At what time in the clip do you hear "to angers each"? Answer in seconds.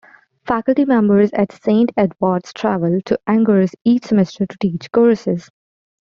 3.05-4.05